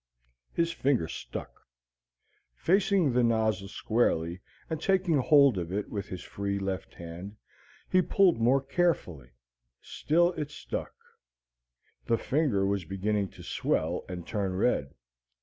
His 0.51 0.71
finger 0.71 1.07
stuck. 1.07 1.61
Facing 2.55 3.13
the 3.13 3.21
nozzle 3.21 3.67
squarely 3.67 4.41
and 4.67 4.81
taking 4.81 5.19
hold 5.19 5.59
of 5.59 5.71
it 5.71 5.89
with 5.89 6.07
his 6.07 6.23
free 6.23 6.57
left 6.57 6.95
hand, 6.95 7.35
he 7.87 8.01
pulled 8.01 8.41
more 8.41 8.61
carefully. 8.63 9.29
Still 9.79 10.31
it 10.31 10.49
stuck. 10.49 10.95
The 12.07 12.17
finger 12.17 12.65
was 12.65 12.83
beginning 12.83 13.27
to 13.37 13.43
swell 13.43 14.03
and 14.09 14.25
turn 14.25 14.55
red. 14.55 14.95